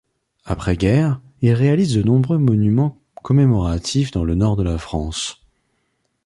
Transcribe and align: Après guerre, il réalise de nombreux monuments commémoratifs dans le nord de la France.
Après 0.45 0.77
guerre, 0.77 1.21
il 1.43 1.51
réalise 1.53 1.93
de 1.93 2.01
nombreux 2.01 2.39
monuments 2.39 2.97
commémoratifs 3.21 4.09
dans 4.09 4.23
le 4.23 4.33
nord 4.33 4.55
de 4.55 4.63
la 4.63 4.79
France. 4.79 5.43